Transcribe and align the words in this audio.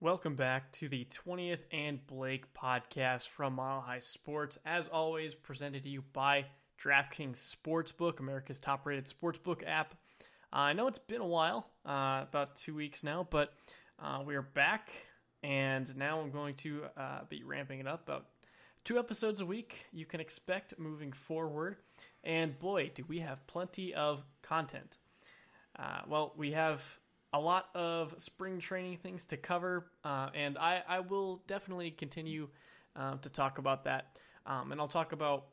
Welcome 0.00 0.36
back 0.36 0.70
to 0.74 0.88
the 0.88 1.08
20th 1.26 1.62
and 1.72 2.06
Blake 2.06 2.54
podcast 2.54 3.26
from 3.26 3.54
Mile 3.54 3.80
High 3.80 3.98
Sports. 3.98 4.56
As 4.64 4.86
always, 4.86 5.34
presented 5.34 5.82
to 5.82 5.88
you 5.88 6.04
by 6.12 6.44
DraftKings 6.80 7.56
Sportsbook, 7.56 8.20
America's 8.20 8.60
top 8.60 8.86
rated 8.86 9.08
sportsbook 9.08 9.66
app. 9.66 9.96
Uh, 10.52 10.56
I 10.56 10.72
know 10.72 10.86
it's 10.86 11.00
been 11.00 11.20
a 11.20 11.26
while, 11.26 11.66
uh, 11.84 12.22
about 12.28 12.54
two 12.54 12.76
weeks 12.76 13.02
now, 13.02 13.26
but 13.28 13.52
uh, 13.98 14.22
we 14.24 14.36
are 14.36 14.42
back, 14.42 14.90
and 15.42 15.96
now 15.96 16.20
I'm 16.20 16.30
going 16.30 16.54
to 16.58 16.84
uh, 16.96 17.20
be 17.28 17.42
ramping 17.42 17.80
it 17.80 17.88
up 17.88 18.04
about 18.04 18.26
two 18.84 19.00
episodes 19.00 19.40
a 19.40 19.46
week 19.46 19.86
you 19.92 20.06
can 20.06 20.20
expect 20.20 20.78
moving 20.78 21.10
forward. 21.10 21.74
And 22.22 22.56
boy, 22.56 22.92
do 22.94 23.04
we 23.08 23.18
have 23.18 23.44
plenty 23.48 23.94
of 23.94 24.22
content. 24.42 24.98
Uh, 25.76 26.02
well, 26.06 26.34
we 26.36 26.52
have 26.52 26.97
a 27.32 27.38
lot 27.38 27.66
of 27.74 28.14
spring 28.18 28.58
training 28.58 28.98
things 28.98 29.26
to 29.26 29.36
cover, 29.36 29.90
uh, 30.04 30.30
and 30.34 30.56
I, 30.56 30.82
I, 30.88 31.00
will 31.00 31.42
definitely 31.46 31.90
continue 31.90 32.48
uh, 32.96 33.16
to 33.16 33.28
talk 33.28 33.58
about 33.58 33.84
that. 33.84 34.16
Um, 34.46 34.72
and 34.72 34.80
I'll 34.80 34.88
talk 34.88 35.12
about 35.12 35.46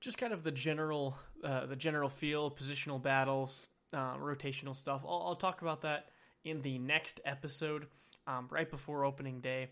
just 0.00 0.16
kind 0.16 0.32
of 0.32 0.42
the 0.42 0.50
general, 0.50 1.16
uh, 1.44 1.66
the 1.66 1.76
general 1.76 2.08
feel, 2.08 2.50
positional 2.50 3.02
battles, 3.02 3.68
uh, 3.92 4.16
rotational 4.16 4.74
stuff. 4.74 5.02
I'll, 5.04 5.24
I'll, 5.26 5.36
talk 5.36 5.60
about 5.60 5.82
that 5.82 6.08
in 6.44 6.62
the 6.62 6.78
next 6.78 7.20
episode, 7.26 7.86
um, 8.26 8.48
right 8.50 8.70
before 8.70 9.04
opening 9.04 9.40
day. 9.40 9.68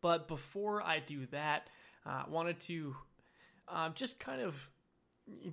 But 0.00 0.28
before 0.28 0.82
I 0.82 0.98
do 0.98 1.26
that, 1.26 1.68
I 2.06 2.22
uh, 2.22 2.24
wanted 2.28 2.58
to 2.60 2.96
uh, 3.68 3.90
just 3.90 4.18
kind 4.18 4.40
of 4.40 4.70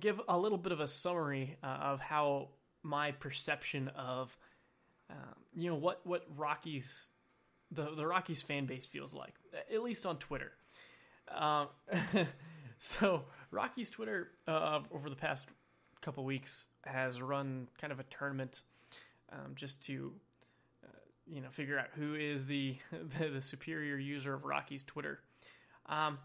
give 0.00 0.20
a 0.26 0.38
little 0.38 0.58
bit 0.58 0.72
of 0.72 0.80
a 0.80 0.88
summary 0.88 1.56
of 1.62 2.00
how 2.00 2.48
my 2.82 3.12
perception 3.12 3.88
of 3.88 4.36
um, 5.10 5.34
you 5.54 5.68
know 5.68 5.76
what 5.76 6.00
what 6.04 6.24
Rockies 6.36 7.08
the 7.70 7.94
the 7.94 8.06
Rockies 8.06 8.42
fan 8.42 8.66
base 8.66 8.86
feels 8.86 9.12
like, 9.12 9.34
at 9.72 9.82
least 9.82 10.06
on 10.06 10.18
Twitter. 10.18 10.52
Um, 11.34 11.68
so 12.78 13.24
Rockies 13.50 13.90
Twitter 13.90 14.28
uh, 14.48 14.80
over 14.92 15.08
the 15.08 15.16
past 15.16 15.48
couple 16.00 16.24
weeks 16.24 16.68
has 16.84 17.20
run 17.20 17.68
kind 17.78 17.92
of 17.92 18.00
a 18.00 18.04
tournament 18.04 18.62
um, 19.32 19.52
just 19.54 19.82
to 19.84 20.12
uh, 20.84 20.98
you 21.26 21.40
know 21.40 21.50
figure 21.50 21.78
out 21.78 21.88
who 21.94 22.14
is 22.14 22.46
the, 22.46 22.76
the, 23.18 23.28
the 23.28 23.42
superior 23.42 23.96
user 23.96 24.34
of 24.34 24.44
Rockies 24.44 24.84
Twitter. 24.84 25.20
Um, 25.86 26.18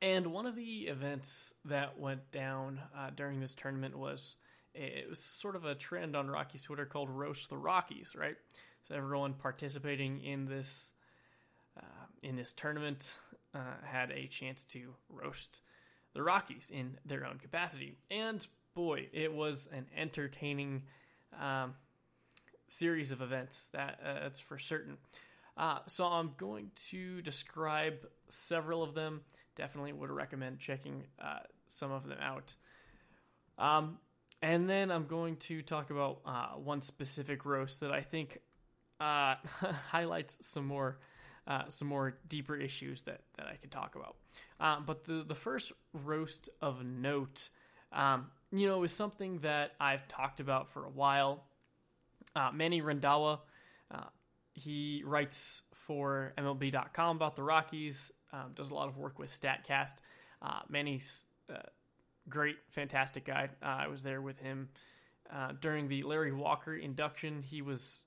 and 0.00 0.28
one 0.28 0.46
of 0.46 0.54
the 0.54 0.86
events 0.86 1.54
that 1.64 1.98
went 1.98 2.30
down 2.30 2.80
uh, 2.96 3.10
during 3.14 3.40
this 3.40 3.54
tournament 3.56 3.98
was 3.98 4.36
it 4.78 5.08
was 5.08 5.22
sort 5.22 5.56
of 5.56 5.64
a 5.64 5.74
trend 5.74 6.14
on 6.14 6.30
Rockies 6.30 6.62
Twitter 6.62 6.86
called 6.86 7.10
"Roast 7.10 7.50
the 7.50 7.56
Rockies," 7.56 8.14
right? 8.16 8.36
So 8.86 8.94
everyone 8.94 9.34
participating 9.34 10.22
in 10.22 10.46
this 10.46 10.92
uh, 11.76 12.06
in 12.22 12.36
this 12.36 12.52
tournament 12.52 13.14
uh, 13.54 13.84
had 13.84 14.10
a 14.10 14.26
chance 14.26 14.64
to 14.64 14.94
roast 15.08 15.60
the 16.14 16.22
Rockies 16.22 16.70
in 16.72 16.98
their 17.04 17.26
own 17.26 17.38
capacity, 17.38 17.98
and 18.10 18.46
boy, 18.74 19.08
it 19.12 19.32
was 19.32 19.68
an 19.72 19.86
entertaining 19.96 20.84
um, 21.38 21.74
series 22.68 23.10
of 23.10 23.20
events. 23.20 23.68
That 23.72 23.98
uh, 24.04 24.14
that's 24.22 24.40
for 24.40 24.58
certain. 24.58 24.98
Uh, 25.56 25.80
so 25.88 26.06
I'm 26.06 26.34
going 26.36 26.70
to 26.90 27.20
describe 27.22 28.06
several 28.28 28.84
of 28.84 28.94
them. 28.94 29.22
Definitely 29.56 29.92
would 29.92 30.10
recommend 30.10 30.60
checking 30.60 31.04
uh, 31.20 31.40
some 31.66 31.90
of 31.90 32.06
them 32.06 32.18
out. 32.22 32.54
Um, 33.58 33.98
and 34.42 34.68
then 34.68 34.90
I'm 34.90 35.06
going 35.06 35.36
to 35.36 35.62
talk 35.62 35.90
about 35.90 36.20
uh, 36.24 36.48
one 36.56 36.82
specific 36.82 37.44
roast 37.44 37.80
that 37.80 37.90
I 37.90 38.02
think 38.02 38.38
uh, 39.00 39.34
highlights 39.90 40.38
some 40.40 40.66
more 40.66 40.98
uh, 41.46 41.62
some 41.68 41.88
more 41.88 42.18
deeper 42.28 42.54
issues 42.54 43.00
that, 43.02 43.22
that 43.38 43.46
I 43.46 43.54
could 43.54 43.70
talk 43.70 43.94
about. 43.96 44.16
Uh, 44.60 44.80
but 44.84 45.04
the 45.04 45.24
the 45.26 45.34
first 45.34 45.72
roast 45.92 46.48
of 46.60 46.84
note, 46.84 47.48
um, 47.90 48.26
you 48.52 48.68
know, 48.68 48.82
is 48.84 48.92
something 48.92 49.38
that 49.38 49.72
I've 49.80 50.06
talked 50.08 50.40
about 50.40 50.70
for 50.70 50.84
a 50.84 50.90
while. 50.90 51.44
Uh, 52.36 52.50
Manny 52.52 52.82
Randhawa, 52.82 53.40
uh, 53.92 54.04
he 54.52 55.02
writes 55.06 55.62
for 55.72 56.34
MLB.com 56.36 57.16
about 57.16 57.34
the 57.34 57.42
Rockies. 57.42 58.12
Um, 58.32 58.52
does 58.54 58.68
a 58.68 58.74
lot 58.74 58.88
of 58.88 58.98
work 58.98 59.18
with 59.18 59.30
Statcast. 59.30 59.94
Manny's 60.68 61.24
great, 62.28 62.56
fantastic 62.68 63.24
guy. 63.24 63.48
Uh, 63.62 63.66
I 63.66 63.86
was 63.88 64.02
there 64.02 64.20
with 64.20 64.38
him 64.38 64.68
uh, 65.32 65.52
during 65.60 65.88
the 65.88 66.02
Larry 66.02 66.32
Walker 66.32 66.74
induction. 66.74 67.42
He 67.42 67.62
was 67.62 68.06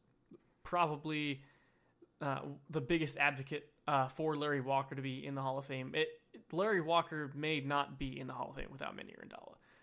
probably 0.63 1.41
uh, 2.21 2.39
the 2.69 2.81
biggest 2.81 3.17
advocate 3.17 3.65
uh, 3.87 4.07
for 4.07 4.35
Larry 4.35 4.61
Walker 4.61 4.95
to 4.95 5.01
be 5.01 5.25
in 5.25 5.35
the 5.35 5.41
Hall 5.41 5.57
of 5.57 5.65
Fame. 5.65 5.91
It, 5.95 6.07
Larry 6.51 6.81
Walker 6.81 7.31
may 7.35 7.59
not 7.59 7.99
be 7.99 8.19
in 8.19 8.27
the 8.27 8.33
Hall 8.33 8.49
of 8.49 8.55
Fame 8.55 8.69
without 8.71 8.95
Manny. 8.95 9.13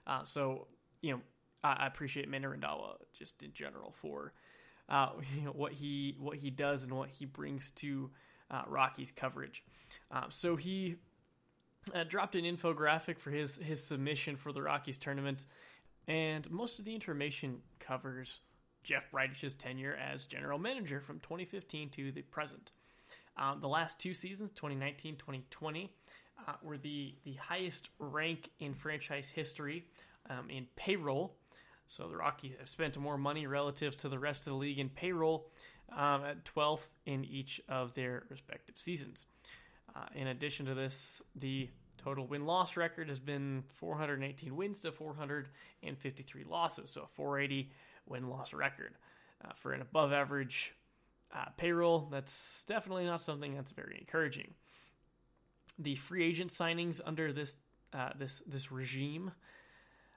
Uh, 0.06 0.24
so, 0.24 0.68
you 1.02 1.12
know, 1.12 1.20
I, 1.62 1.72
I 1.80 1.86
appreciate 1.86 2.28
Manny 2.28 2.46
just 3.18 3.42
in 3.42 3.52
general 3.52 3.94
for 4.00 4.32
uh, 4.88 5.10
you 5.36 5.42
know, 5.42 5.50
what 5.52 5.72
he 5.72 6.16
what 6.18 6.38
he 6.38 6.50
does 6.50 6.82
and 6.82 6.92
what 6.92 7.10
he 7.10 7.24
brings 7.24 7.70
to 7.72 8.10
Rockies 8.66 9.12
coverage. 9.12 9.62
so 10.30 10.56
he 10.56 10.96
uh, 11.94 12.04
dropped 12.04 12.34
an 12.36 12.44
infographic 12.44 13.18
for 13.18 13.30
his 13.30 13.58
his 13.58 13.84
submission 13.84 14.36
for 14.36 14.52
the 14.52 14.62
Rockies 14.62 14.98
tournament, 14.98 15.46
and 16.06 16.50
most 16.50 16.78
of 16.78 16.84
the 16.84 16.94
information 16.94 17.58
covers 17.78 18.40
Jeff 18.82 19.10
Bridich's 19.12 19.54
tenure 19.54 19.94
as 19.94 20.26
general 20.26 20.58
manager 20.58 21.00
from 21.00 21.20
2015 21.20 21.90
to 21.90 22.12
the 22.12 22.22
present. 22.22 22.72
Um, 23.36 23.60
the 23.60 23.68
last 23.68 23.98
two 23.98 24.14
seasons, 24.14 24.50
2019 24.50 25.16
2020, 25.16 25.92
uh, 26.46 26.52
were 26.62 26.78
the, 26.78 27.14
the 27.24 27.34
highest 27.34 27.90
rank 27.98 28.50
in 28.58 28.74
franchise 28.74 29.28
history 29.28 29.84
um, 30.28 30.50
in 30.50 30.66
payroll. 30.76 31.36
So 31.86 32.08
the 32.08 32.16
Rockies 32.16 32.54
have 32.58 32.68
spent 32.68 32.98
more 32.98 33.16
money 33.16 33.46
relative 33.46 33.96
to 33.98 34.08
the 34.08 34.18
rest 34.18 34.46
of 34.46 34.52
the 34.52 34.58
league 34.58 34.78
in 34.78 34.88
payroll 34.88 35.50
um, 35.96 36.24
at 36.24 36.44
12th 36.44 36.94
in 37.06 37.24
each 37.24 37.60
of 37.68 37.94
their 37.94 38.24
respective 38.28 38.78
seasons. 38.78 39.26
Uh, 39.94 40.06
in 40.14 40.26
addition 40.28 40.66
to 40.66 40.74
this, 40.74 41.22
the 41.34 41.68
total 41.96 42.26
win 42.26 42.46
loss 42.46 42.76
record 42.76 43.08
has 43.08 43.18
been 43.18 43.64
418 43.74 44.54
wins 44.54 44.80
to 44.80 44.92
453 44.92 46.44
losses, 46.44 46.90
so 46.90 47.02
a 47.02 47.06
480 47.06 47.70
win 48.06 48.28
loss 48.28 48.52
record. 48.52 48.94
Uh, 49.44 49.52
for 49.54 49.72
an 49.72 49.80
above 49.80 50.12
average 50.12 50.74
uh, 51.34 51.46
payroll, 51.56 52.08
that's 52.10 52.64
definitely 52.64 53.04
not 53.04 53.22
something 53.22 53.54
that's 53.54 53.70
very 53.72 53.96
encouraging. 54.00 54.54
The 55.78 55.94
free 55.94 56.24
agent 56.24 56.50
signings 56.50 57.00
under 57.04 57.32
this 57.32 57.56
uh, 57.92 58.10
this 58.18 58.42
this 58.46 58.72
regime, 58.72 59.30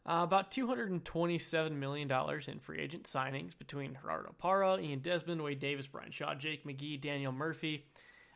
uh, 0.05 0.21
about 0.23 0.51
227 0.51 1.79
million 1.79 2.07
dollars 2.07 2.47
in 2.47 2.59
free 2.59 2.79
agent 2.79 3.03
signings 3.03 3.57
between 3.57 3.97
Gerardo 4.01 4.33
Parra, 4.37 4.79
Ian 4.79 4.99
Desmond, 4.99 5.41
Wade 5.43 5.59
Davis, 5.59 5.87
Bryan 5.87 6.11
Shaw, 6.11 6.33
Jake 6.33 6.65
McGee, 6.65 6.99
Daniel 6.99 7.31
Murphy. 7.31 7.85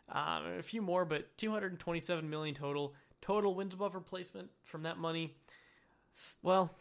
Um, 0.09 0.45
a 0.59 0.61
few 0.61 0.81
more, 0.81 1.03
but 1.03 1.37
227 1.37 2.29
million 2.29 2.53
total. 2.55 2.93
Total 3.21 3.53
wins 3.55 3.73
above 3.73 3.95
replacement 3.95 4.49
from 4.63 4.83
that 4.83 4.99
money, 4.99 5.35
well, 6.43 6.71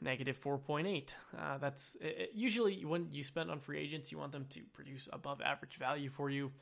negative 0.00 0.38
4.8. 0.38 1.14
Uh, 1.36 1.58
that's 1.58 1.96
it, 2.00 2.30
usually 2.34 2.84
when 2.84 3.08
you 3.10 3.24
spend 3.24 3.50
on 3.50 3.58
free 3.58 3.78
agents, 3.78 4.12
you 4.12 4.18
want 4.18 4.32
them 4.32 4.46
to 4.50 4.60
produce 4.72 5.08
above 5.12 5.40
average 5.40 5.76
value 5.76 6.10
for 6.10 6.30
you. 6.30 6.52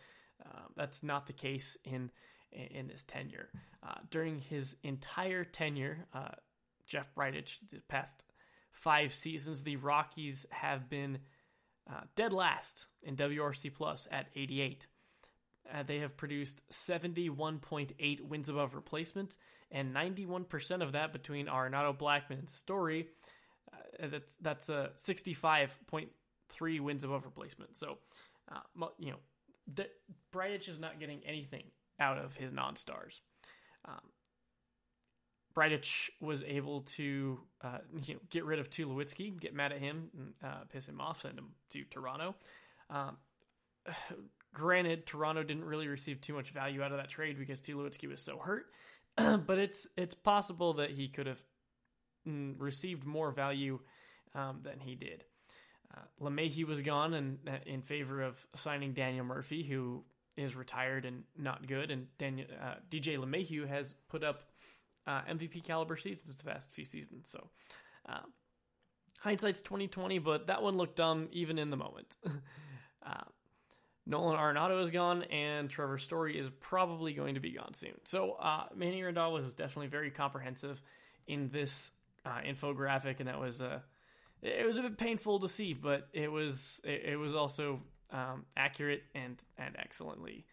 Uh, 0.44 0.60
that's 0.76 1.02
not 1.02 1.26
the 1.26 1.32
case 1.32 1.76
in 1.84 2.10
in 2.52 2.86
this 2.86 3.02
tenure. 3.02 3.48
Uh, 3.82 3.94
during 4.10 4.38
his 4.38 4.76
entire 4.82 5.42
tenure, 5.42 6.06
uh, 6.12 6.28
Jeff 6.86 7.14
Bridich, 7.14 7.56
the 7.70 7.80
past 7.88 8.26
five 8.72 9.14
seasons, 9.14 9.62
the 9.62 9.76
Rockies 9.76 10.44
have 10.50 10.90
been 10.90 11.18
uh, 11.90 12.02
dead 12.14 12.32
last 12.32 12.88
in 13.02 13.16
WRC 13.16 13.72
plus 13.74 14.06
at 14.10 14.26
88. 14.36 14.86
Uh, 15.72 15.82
they 15.82 16.00
have 16.00 16.16
produced 16.16 16.62
71.8 16.70 18.20
wins 18.20 18.48
above 18.48 18.74
replacement, 18.74 19.36
and 19.70 19.94
91% 19.94 20.82
of 20.82 20.92
that 20.92 21.12
between 21.12 21.46
Arenado, 21.46 21.96
Blackmon, 21.96 22.38
and 22.38 22.50
Story. 22.50 23.08
Uh, 23.72 24.08
that's 24.08 24.36
that's 24.40 24.68
a 24.68 24.90
65.3 24.96 26.80
wins 26.80 27.04
above 27.04 27.24
replacement. 27.24 27.76
So, 27.76 27.98
uh, 28.50 28.86
you 28.98 29.12
know, 29.12 29.18
the, 29.72 29.88
Bridich 30.32 30.68
is 30.68 30.78
not 30.78 31.00
getting 31.00 31.20
anything 31.26 31.64
out 31.98 32.18
of 32.18 32.36
his 32.36 32.52
non-stars. 32.52 33.20
Um, 33.86 34.00
Bridich 35.54 36.10
was 36.20 36.42
able 36.42 36.82
to 36.82 37.40
uh, 37.62 37.78
you 38.04 38.14
know, 38.14 38.20
get 38.30 38.44
rid 38.44 38.58
of 38.58 38.70
Tulowitzki, 38.70 39.38
get 39.40 39.54
mad 39.54 39.72
at 39.72 39.78
him, 39.78 40.10
uh, 40.44 40.64
piss 40.70 40.86
him 40.86 41.00
off, 41.00 41.22
send 41.22 41.38
him 41.38 41.50
to 41.70 41.84
Toronto. 41.84 42.34
Um, 42.90 43.16
Granted, 44.54 45.06
Toronto 45.06 45.42
didn't 45.42 45.64
really 45.64 45.88
receive 45.88 46.20
too 46.20 46.34
much 46.34 46.50
value 46.50 46.82
out 46.82 46.92
of 46.92 46.98
that 46.98 47.08
trade 47.08 47.38
because 47.38 47.60
Tulowitzki 47.60 48.08
was 48.08 48.20
so 48.20 48.38
hurt, 48.38 48.66
but 49.16 49.58
it's 49.58 49.88
it's 49.96 50.14
possible 50.14 50.74
that 50.74 50.90
he 50.90 51.08
could 51.08 51.26
have 51.26 51.42
mm, 52.28 52.54
received 52.58 53.06
more 53.06 53.30
value 53.30 53.80
um, 54.34 54.60
than 54.62 54.78
he 54.80 54.94
did. 54.94 55.24
Uh, 55.94 56.24
LeMahieu 56.24 56.66
was 56.66 56.80
gone 56.82 57.14
and 57.14 57.38
uh, 57.48 57.52
in 57.66 57.82
favor 57.82 58.22
of 58.22 58.46
signing 58.54 58.92
Daniel 58.92 59.24
Murphy, 59.24 59.62
who 59.62 60.04
is 60.36 60.54
retired 60.54 61.04
and 61.04 61.24
not 61.36 61.66
good. 61.66 61.90
And 61.90 62.06
Daniel, 62.18 62.46
uh, 62.62 62.74
DJ 62.90 63.18
LeMahieu 63.18 63.66
has 63.68 63.94
put 64.08 64.22
up 64.22 64.42
uh, 65.06 65.22
MVP 65.22 65.64
caliber 65.64 65.96
seasons 65.96 66.36
the 66.36 66.44
past 66.44 66.70
few 66.72 66.84
seasons. 66.84 67.28
So 67.30 67.48
uh, 68.06 68.20
hindsight's 69.20 69.62
twenty 69.62 69.88
twenty, 69.88 70.18
but 70.18 70.46
that 70.48 70.62
one 70.62 70.76
looked 70.76 70.96
dumb 70.96 71.28
even 71.32 71.58
in 71.58 71.70
the 71.70 71.76
moment. 71.78 72.16
Nolan 74.04 74.36
Arenado 74.36 74.82
is 74.82 74.90
gone, 74.90 75.22
and 75.24 75.70
Trevor 75.70 75.98
Story 75.98 76.38
is 76.38 76.48
probably 76.60 77.12
going 77.12 77.34
to 77.34 77.40
be 77.40 77.52
gone 77.52 77.74
soon. 77.74 77.94
So 78.04 78.32
uh, 78.32 78.64
Manny 78.74 79.00
Randhawa 79.00 79.44
was 79.44 79.54
definitely 79.54 79.88
very 79.88 80.10
comprehensive 80.10 80.82
in 81.26 81.50
this 81.50 81.92
uh, 82.26 82.40
infographic, 82.46 83.20
and 83.20 83.28
that 83.28 83.40
was 83.40 83.60
a 83.60 83.66
uh, 83.66 83.78
it 84.42 84.66
was 84.66 84.76
a 84.76 84.82
bit 84.82 84.98
painful 84.98 85.38
to 85.40 85.48
see, 85.48 85.72
but 85.72 86.08
it 86.12 86.30
was 86.30 86.80
it, 86.82 87.12
it 87.12 87.16
was 87.16 87.34
also 87.34 87.80
um, 88.10 88.44
accurate 88.56 89.02
and 89.14 89.36
and 89.56 89.76
excellently 89.78 90.46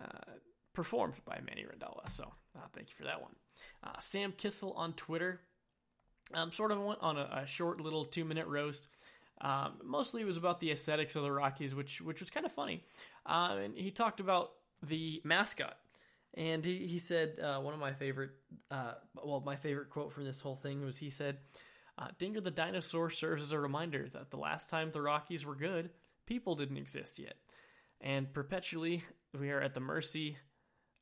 uh, 0.00 0.32
performed 0.72 1.14
by 1.26 1.38
Manny 1.46 1.64
Randhawa. 1.64 2.10
So 2.10 2.24
uh, 2.56 2.66
thank 2.74 2.88
you 2.88 2.94
for 2.96 3.04
that 3.04 3.20
one. 3.20 3.32
Uh, 3.84 3.98
Sam 3.98 4.32
Kissel 4.32 4.72
on 4.72 4.94
Twitter 4.94 5.40
um, 6.34 6.50
sort 6.50 6.72
of 6.72 6.80
went 6.80 7.00
on 7.02 7.16
a, 7.16 7.42
a 7.42 7.46
short 7.46 7.80
little 7.80 8.04
two 8.04 8.24
minute 8.24 8.46
roast. 8.46 8.88
Um, 9.40 9.74
mostly 9.84 10.22
it 10.22 10.24
was 10.24 10.36
about 10.36 10.60
the 10.60 10.70
aesthetics 10.70 11.14
of 11.14 11.22
the 11.22 11.32
Rockies, 11.32 11.74
which 11.74 12.00
which 12.00 12.20
was 12.20 12.30
kind 12.30 12.46
of 12.46 12.52
funny. 12.52 12.84
Uh, 13.26 13.58
and 13.62 13.76
he 13.76 13.90
talked 13.90 14.20
about 14.20 14.52
the 14.82 15.20
mascot, 15.24 15.76
and 16.34 16.64
he 16.64 16.86
he 16.86 16.98
said 16.98 17.38
uh, 17.40 17.60
one 17.60 17.74
of 17.74 17.80
my 17.80 17.92
favorite, 17.92 18.30
uh, 18.70 18.94
well, 19.22 19.42
my 19.44 19.56
favorite 19.56 19.90
quote 19.90 20.12
from 20.12 20.24
this 20.24 20.40
whole 20.40 20.56
thing 20.56 20.84
was 20.84 20.98
he 20.98 21.10
said, 21.10 21.38
uh, 21.98 22.08
"Dinger 22.18 22.40
the 22.40 22.50
dinosaur 22.50 23.10
serves 23.10 23.42
as 23.42 23.52
a 23.52 23.60
reminder 23.60 24.08
that 24.08 24.30
the 24.30 24.38
last 24.38 24.70
time 24.70 24.90
the 24.90 25.02
Rockies 25.02 25.44
were 25.44 25.56
good, 25.56 25.90
people 26.24 26.54
didn't 26.54 26.78
exist 26.78 27.18
yet, 27.18 27.36
and 28.00 28.32
perpetually 28.32 29.04
we 29.38 29.50
are 29.50 29.60
at 29.60 29.74
the 29.74 29.80
mercy 29.80 30.38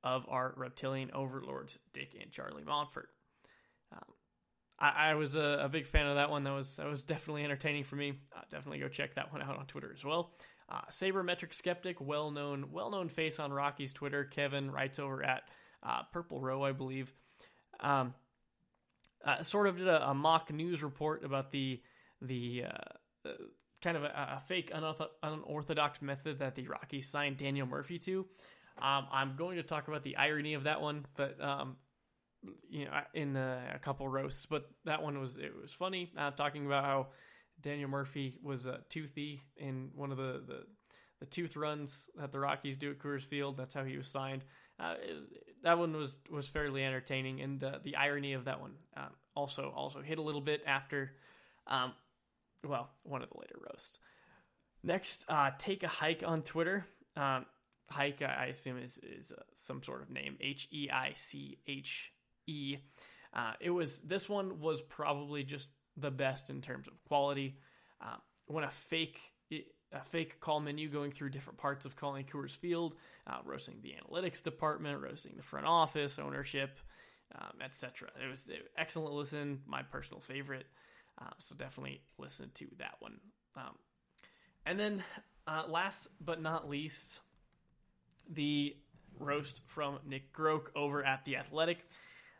of 0.02 0.26
our 0.28 0.54
reptilian 0.56 1.10
overlords, 1.12 1.78
Dick 1.92 2.16
and 2.20 2.32
Charlie 2.32 2.64
Montfort." 2.64 3.10
Um, 3.92 4.14
I, 4.84 5.10
I 5.10 5.14
was 5.14 5.34
a, 5.34 5.60
a, 5.62 5.68
big 5.68 5.86
fan 5.86 6.06
of 6.06 6.16
that 6.16 6.30
one. 6.30 6.44
That 6.44 6.52
was 6.52 6.76
that 6.76 6.86
was 6.86 7.04
definitely 7.04 7.44
entertaining 7.44 7.84
for 7.84 7.96
me. 7.96 8.20
Uh, 8.36 8.42
definitely 8.50 8.80
go 8.80 8.88
check 8.88 9.14
that 9.14 9.32
one 9.32 9.40
out 9.40 9.56
on 9.56 9.66
Twitter 9.66 9.94
as 9.96 10.04
well. 10.04 10.32
Uh, 10.68 10.82
Sabermetric 10.90 11.54
Skeptic, 11.54 12.00
well 12.00 12.30
known 12.30 12.66
well 12.70 12.90
known 12.90 13.08
face 13.08 13.38
on 13.38 13.52
Rocky's 13.52 13.94
Twitter. 13.94 14.24
Kevin 14.24 14.70
writes 14.70 14.98
over 14.98 15.24
at 15.24 15.44
uh, 15.82 16.02
Purple 16.12 16.40
Row, 16.40 16.62
I 16.62 16.72
believe. 16.72 17.14
Um, 17.80 18.14
uh, 19.24 19.42
sort 19.42 19.66
of 19.66 19.78
did 19.78 19.88
a, 19.88 20.10
a, 20.10 20.14
mock 20.14 20.52
news 20.52 20.82
report 20.82 21.24
about 21.24 21.50
the 21.50 21.80
the 22.20 22.64
uh, 22.66 23.28
uh, 23.28 23.32
kind 23.80 23.96
of 23.96 24.04
a, 24.04 24.36
a 24.36 24.42
fake 24.46 24.70
unorthodox 25.22 26.02
method 26.02 26.40
that 26.40 26.56
the 26.56 26.68
Rockies 26.68 27.08
signed 27.08 27.38
Daniel 27.38 27.66
Murphy 27.66 27.98
to. 28.00 28.26
Um, 28.76 29.06
I'm 29.10 29.36
going 29.36 29.56
to 29.56 29.62
talk 29.62 29.88
about 29.88 30.02
the 30.02 30.16
irony 30.16 30.54
of 30.54 30.64
that 30.64 30.82
one, 30.82 31.06
but 31.16 31.42
um, 31.42 31.76
you 32.68 32.84
know, 32.84 32.90
in 33.14 33.36
a 33.36 33.78
couple 33.80 34.08
roasts, 34.08 34.46
but 34.46 34.68
that 34.84 35.02
one 35.02 35.20
was 35.20 35.36
it 35.36 35.52
was 35.60 35.72
funny. 35.72 36.12
Uh, 36.16 36.30
talking 36.30 36.66
about 36.66 36.84
how 36.84 37.06
Daniel 37.60 37.88
Murphy 37.88 38.38
was 38.42 38.66
a 38.66 38.80
toothy 38.88 39.42
in 39.56 39.90
one 39.94 40.10
of 40.10 40.16
the, 40.18 40.42
the, 40.46 40.64
the 41.20 41.26
tooth 41.26 41.56
runs 41.56 42.10
that 42.16 42.32
the 42.32 42.40
Rockies 42.40 42.76
do 42.76 42.90
at 42.90 42.98
Coors 42.98 43.24
Field. 43.24 43.56
That's 43.56 43.74
how 43.74 43.84
he 43.84 43.96
was 43.96 44.08
signed. 44.08 44.44
Uh, 44.78 44.94
it, 45.00 45.16
that 45.62 45.78
one 45.78 45.96
was 45.96 46.18
was 46.30 46.48
fairly 46.48 46.84
entertaining, 46.84 47.40
and 47.40 47.62
uh, 47.62 47.78
the 47.82 47.96
irony 47.96 48.32
of 48.32 48.46
that 48.46 48.60
one 48.60 48.72
uh, 48.96 49.08
also 49.34 49.72
also 49.74 50.02
hit 50.02 50.18
a 50.18 50.22
little 50.22 50.40
bit 50.40 50.62
after, 50.66 51.12
um, 51.68 51.92
well, 52.66 52.90
one 53.04 53.22
of 53.22 53.28
the 53.30 53.38
later 53.38 53.56
roasts. 53.70 53.98
Next, 54.82 55.24
uh, 55.28 55.52
take 55.56 55.82
a 55.82 55.88
hike 55.88 56.24
on 56.26 56.42
Twitter. 56.42 56.86
Um, 57.16 57.46
hike, 57.88 58.20
I 58.20 58.46
assume, 58.46 58.78
is 58.78 58.98
is 58.98 59.32
uh, 59.32 59.42
some 59.52 59.82
sort 59.82 60.02
of 60.02 60.10
name. 60.10 60.36
H 60.40 60.68
E 60.72 60.90
I 60.92 61.12
C 61.14 61.58
H 61.68 62.12
E. 62.46 62.78
Uh, 63.32 63.52
it 63.60 63.70
was 63.70 63.98
this 64.00 64.28
one 64.28 64.60
was 64.60 64.80
probably 64.80 65.42
just 65.42 65.70
the 65.96 66.10
best 66.10 66.50
in 66.50 66.60
terms 66.60 66.86
of 66.86 66.92
quality. 67.04 67.56
Uh, 68.00 68.16
when 68.46 68.64
a 68.64 68.70
fake 68.70 69.20
a 69.94 70.02
fake 70.02 70.40
call 70.40 70.60
menu 70.60 70.88
going 70.88 71.12
through 71.12 71.30
different 71.30 71.58
parts 71.58 71.84
of 71.84 71.96
calling 71.96 72.24
Coors 72.24 72.56
Field, 72.56 72.96
uh, 73.26 73.38
roasting 73.44 73.76
the 73.82 73.94
analytics 73.94 74.42
department, 74.42 75.00
roasting 75.00 75.34
the 75.36 75.42
front 75.42 75.66
office, 75.66 76.18
ownership, 76.18 76.78
um, 77.34 77.60
etc. 77.64 78.10
It 78.22 78.28
was 78.28 78.48
excellent 78.76 79.14
listen, 79.14 79.60
my 79.66 79.82
personal 79.82 80.20
favorite. 80.20 80.66
Uh, 81.20 81.30
so 81.38 81.54
definitely 81.54 82.00
listen 82.18 82.50
to 82.54 82.66
that 82.78 82.96
one. 82.98 83.20
Um, 83.56 83.76
and 84.66 84.78
then 84.78 85.02
uh, 85.46 85.64
last 85.68 86.08
but 86.20 86.42
not 86.42 86.68
least, 86.68 87.20
the 88.28 88.76
roast 89.18 89.60
from 89.66 90.00
Nick 90.06 90.32
Groke 90.32 90.70
over 90.74 91.04
at 91.04 91.24
the 91.24 91.36
Athletic. 91.36 91.78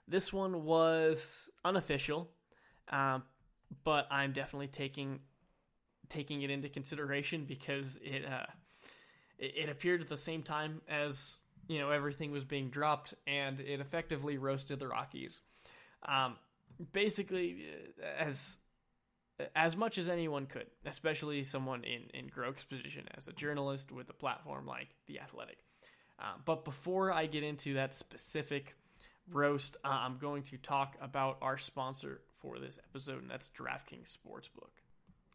This 0.07 0.33
one 0.33 0.65
was 0.65 1.51
unofficial, 1.65 2.31
um, 2.89 3.23
but 3.85 4.07
I'm 4.11 4.33
definitely 4.33 4.69
taking 4.69 5.21
taking 6.09 6.43
it 6.43 6.51
into 6.51 6.69
consideration 6.69 7.45
because 7.47 7.99
it, 8.03 8.25
uh, 8.25 8.47
it, 9.39 9.71
appeared 9.71 10.03
at 10.03 10.09
the 10.09 10.17
same 10.17 10.43
time 10.43 10.83
as 10.89 11.39
you 11.67 11.79
know 11.79 11.91
everything 11.91 12.31
was 12.31 12.45
being 12.45 12.69
dropped, 12.69 13.15
and 13.27 13.61
it 13.61 13.81
effectively 13.81 14.37
roasted 14.37 14.79
the 14.79 14.89
Rockies. 14.89 15.41
Um, 16.07 16.37
basically, 16.93 17.67
uh, 18.03 18.23
as 18.23 18.59
as 19.57 19.77
much 19.77 19.99
as 19.99 20.09
anyone 20.09 20.47
could, 20.47 20.67
especially 20.85 21.43
someone 21.45 21.83
in 21.85 22.11
in 22.13 22.29
Groke's 22.29 22.65
position 22.65 23.07
as 23.17 23.27
a 23.27 23.33
journalist 23.33 23.91
with 23.91 24.11
a 24.11 24.15
platform 24.15 24.67
like 24.67 24.89
the 25.07 25.21
Athletic. 25.21 25.65
Uh, 26.19 26.35
but 26.45 26.65
before 26.65 27.11
I 27.11 27.27
get 27.27 27.43
into 27.43 27.75
that 27.75 27.95
specific 27.95 28.77
roast, 29.31 29.77
uh, 29.85 29.89
I'm 29.89 30.19
going 30.19 30.43
to 30.45 30.57
talk 30.57 30.97
about 31.01 31.39
our 31.43 31.59
sponsor 31.59 32.21
for 32.41 32.59
this 32.59 32.79
episode, 32.91 33.23
and 33.23 33.31
that's 33.31 33.51
DraftKings 33.51 34.17
Sportsbook. 34.17 34.71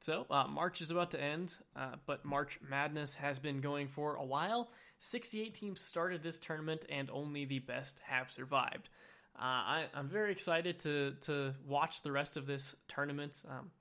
So, 0.01 0.25
uh, 0.29 0.47
March 0.47 0.81
is 0.81 0.91
about 0.91 1.11
to 1.11 1.21
end, 1.21 1.53
uh, 1.75 1.95
but 2.05 2.23
March 2.23 2.59
Madness 2.67 3.15
has 3.15 3.37
been 3.37 3.59
going 3.59 3.87
for 3.87 4.15
a 4.15 4.23
while. 4.23 4.69
68 4.99 5.53
teams 5.53 5.81
started 5.81 6.23
this 6.23 6.39
tournament, 6.39 6.85
and 6.89 7.09
only 7.09 7.45
the 7.45 7.59
best 7.59 7.99
have 8.05 8.31
survived. 8.31 8.89
Uh, 9.37 9.41
I, 9.43 9.85
am 9.93 10.09
very 10.09 10.31
excited 10.31 10.79
to 10.79 11.15
to 11.21 11.53
watch 11.65 12.01
the 12.01 12.11
rest 12.11 12.35
of 12.35 12.45
this 12.45 12.75
tournament. 12.87 13.41
Um, 13.49 13.71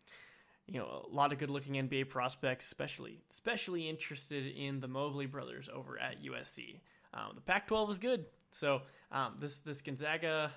you 0.69 0.79
know, 0.79 1.06
a 1.11 1.15
lot 1.15 1.32
of 1.32 1.38
good-looking 1.38 1.75
NBA 1.75 2.11
prospects, 2.11 2.67
especially 2.67 3.20
especially 3.31 3.88
interested 3.88 4.47
in 4.55 4.81
the 4.81 4.88
Mobley 4.88 5.26
brothers 5.26 5.69
over 5.75 5.99
at 5.99 6.23
USC. 6.23 6.81
Um, 7.15 7.32
the 7.35 7.41
Pac-12 7.41 7.89
was 7.89 7.98
good. 7.98 8.27
So 8.51 8.82
um, 9.10 9.37
this 9.41 9.60
this 9.60 9.81
Gonzaga 9.81 10.53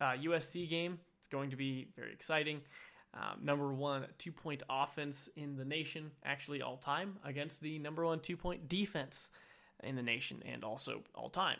uh, 0.00 0.12
USC 0.24 0.68
game 0.68 0.98
is 1.20 1.28
going 1.28 1.50
to 1.50 1.56
be 1.56 1.88
very 1.96 2.12
exciting. 2.12 2.62
Um, 3.14 3.44
number 3.44 3.72
one 3.72 4.06
two 4.18 4.32
point 4.32 4.62
offense 4.70 5.28
in 5.36 5.56
the 5.56 5.64
nation, 5.64 6.12
actually 6.24 6.62
all 6.62 6.78
time, 6.78 7.18
against 7.24 7.60
the 7.60 7.78
number 7.78 8.04
one 8.06 8.20
two 8.20 8.36
point 8.36 8.68
defense 8.68 9.30
in 9.82 9.96
the 9.96 10.02
nation 10.02 10.42
and 10.46 10.64
also 10.64 11.02
all 11.14 11.28
time. 11.28 11.58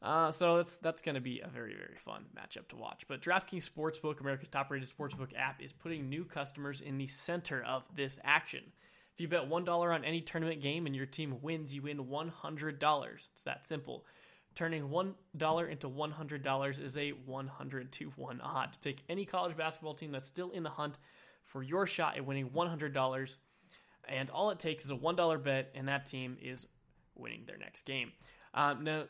Uh, 0.00 0.30
so 0.30 0.58
that's 0.58 0.78
that's 0.78 1.02
going 1.02 1.16
to 1.16 1.20
be 1.20 1.40
a 1.40 1.48
very 1.48 1.74
very 1.74 1.96
fun 2.04 2.26
matchup 2.36 2.68
to 2.68 2.76
watch. 2.76 3.04
But 3.08 3.20
DraftKings 3.20 3.68
Sportsbook, 3.68 4.20
America's 4.20 4.48
top-rated 4.48 4.88
sportsbook 4.88 5.36
app, 5.36 5.60
is 5.60 5.72
putting 5.72 6.08
new 6.08 6.24
customers 6.24 6.80
in 6.80 6.98
the 6.98 7.08
center 7.08 7.64
of 7.64 7.82
this 7.96 8.18
action. 8.22 8.62
If 9.14 9.20
you 9.20 9.28
bet 9.28 9.48
one 9.48 9.64
dollar 9.64 9.92
on 9.92 10.04
any 10.04 10.20
tournament 10.20 10.62
game 10.62 10.86
and 10.86 10.94
your 10.94 11.06
team 11.06 11.38
wins, 11.42 11.74
you 11.74 11.82
win 11.82 12.08
one 12.08 12.28
hundred 12.28 12.78
dollars. 12.78 13.28
It's 13.32 13.42
that 13.42 13.66
simple. 13.66 14.04
Turning 14.58 14.88
$1 14.88 15.70
into 15.70 15.88
$100 15.88 16.82
is 16.82 16.98
a 16.98 17.10
100 17.10 17.92
to 17.92 18.12
1 18.16 18.40
odd. 18.40 18.76
Pick 18.82 19.04
any 19.08 19.24
college 19.24 19.56
basketball 19.56 19.94
team 19.94 20.10
that's 20.10 20.26
still 20.26 20.50
in 20.50 20.64
the 20.64 20.70
hunt 20.70 20.98
for 21.44 21.62
your 21.62 21.86
shot 21.86 22.16
at 22.16 22.26
winning 22.26 22.50
$100. 22.50 23.36
And 24.08 24.30
all 24.30 24.50
it 24.50 24.58
takes 24.58 24.84
is 24.84 24.90
a 24.90 24.96
$1 24.96 25.44
bet, 25.44 25.70
and 25.76 25.86
that 25.86 26.06
team 26.06 26.38
is 26.42 26.66
winning 27.14 27.44
their 27.46 27.56
next 27.56 27.84
game. 27.84 28.10
Um, 28.52 28.82
now, 28.82 29.04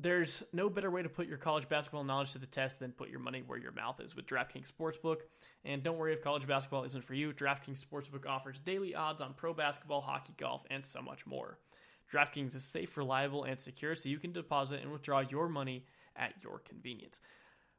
there's 0.00 0.42
no 0.52 0.70
better 0.70 0.90
way 0.90 1.02
to 1.02 1.08
put 1.08 1.26
your 1.26 1.36
college 1.36 1.68
basketball 1.68 2.04
knowledge 2.04 2.32
to 2.32 2.38
the 2.38 2.46
test 2.46 2.80
than 2.80 2.92
put 2.92 3.10
your 3.10 3.20
money 3.20 3.42
where 3.46 3.58
your 3.58 3.72
mouth 3.72 4.00
is 4.00 4.16
with 4.16 4.26
DraftKings 4.26 4.72
Sportsbook. 4.72 5.18
And 5.64 5.82
don't 5.82 5.98
worry 5.98 6.12
if 6.12 6.22
college 6.22 6.46
basketball 6.46 6.84
isn't 6.84 7.04
for 7.04 7.14
you. 7.14 7.32
DraftKings 7.32 7.84
Sportsbook 7.84 8.26
offers 8.26 8.58
daily 8.58 8.94
odds 8.94 9.20
on 9.20 9.34
pro 9.34 9.52
basketball, 9.52 10.00
hockey, 10.00 10.32
golf, 10.38 10.62
and 10.70 10.86
so 10.86 11.02
much 11.02 11.26
more. 11.26 11.58
DraftKings 12.12 12.56
is 12.56 12.64
safe, 12.64 12.96
reliable, 12.96 13.44
and 13.44 13.60
secure, 13.60 13.94
so 13.94 14.08
you 14.08 14.18
can 14.18 14.32
deposit 14.32 14.80
and 14.82 14.90
withdraw 14.90 15.20
your 15.20 15.48
money 15.48 15.84
at 16.16 16.32
your 16.42 16.58
convenience. 16.60 17.20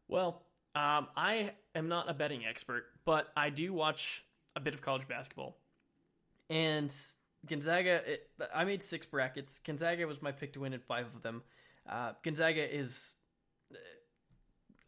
Well, 0.07 0.43
um, 0.75 1.07
I 1.17 1.51
am 1.75 1.87
not 1.87 2.09
a 2.09 2.13
betting 2.13 2.45
expert, 2.45 2.85
but 3.03 3.27
I 3.35 3.49
do 3.49 3.73
watch 3.73 4.23
a 4.55 4.59
bit 4.59 4.73
of 4.73 4.81
college 4.81 5.07
basketball. 5.07 5.57
And 6.49 6.93
Gonzaga, 7.45 8.01
it, 8.05 8.29
I 8.53 8.63
made 8.63 8.83
six 8.83 9.05
brackets. 9.05 9.59
Gonzaga 9.65 10.05
was 10.05 10.21
my 10.21 10.31
pick 10.31 10.53
to 10.53 10.61
win 10.61 10.73
in 10.73 10.79
five 10.79 11.07
of 11.13 11.23
them. 11.23 11.41
Uh, 11.91 12.13
Gonzaga 12.23 12.73
is 12.73 13.15
uh, 13.73 13.77